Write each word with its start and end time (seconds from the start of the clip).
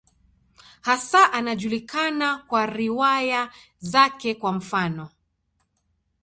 Hasa 0.81 1.33
anajulikana 1.33 2.37
kwa 2.37 2.65
riwaya 2.65 3.51
zake, 3.79 4.35
kwa 4.35 4.51
mfano. 4.51 5.09